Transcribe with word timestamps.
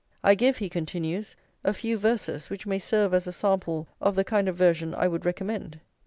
"I 0.23 0.33
give," 0.33 0.57
he 0.57 0.67
continues, 0.67 1.35
"a 1.63 1.73
few 1.75 1.95
verses, 1.99 2.49
which 2.49 2.65
may 2.65 2.79
serve 2.79 3.13
as 3.13 3.27
a 3.27 3.31
sample 3.31 3.87
of 4.01 4.15
the 4.15 4.23
kind 4.23 4.49
of 4.49 4.55
version 4.55 4.95
I 4.95 5.07
would 5.07 5.25
recommend." 5.27 5.79